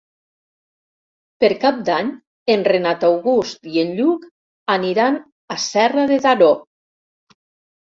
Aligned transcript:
Per 1.43 1.49
Cap 1.63 1.83
d'Any 1.89 2.09
en 2.55 2.65
Renat 2.69 3.05
August 3.11 3.71
i 3.75 3.79
en 3.83 3.93
Lluc 4.01 4.27
aniran 4.79 5.21
a 5.59 5.61
Serra 5.69 6.09
de 6.15 6.21
Daró. 6.27 6.51